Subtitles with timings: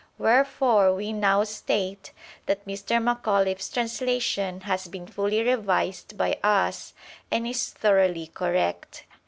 [0.17, 2.11] Wherefore we now state
[2.47, 2.99] that Mr.
[2.99, 6.95] Macauliffe s translation has been fully revised by us,
[7.29, 9.03] and is thoroughly correct.